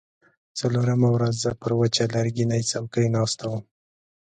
څلورمه 0.59 1.09
ورځ 1.15 1.33
زه 1.43 1.51
پر 1.61 1.71
وچه 1.79 2.03
لرګینۍ 2.15 2.61
څوکۍ 2.71 3.07
ناسته 3.15 3.43
وم. 3.49 3.63